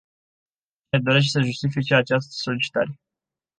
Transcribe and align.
Cine 0.89 1.01
dorește 1.03 1.29
să 1.29 1.45
justifice 1.45 1.95
această 1.95 2.31
solicitare? 2.33 2.99